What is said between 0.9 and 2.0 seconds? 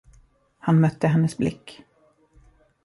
hennes blick.